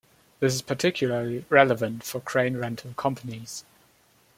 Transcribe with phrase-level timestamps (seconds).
[0.39, 3.63] This is particularly relevant for crane rental companies.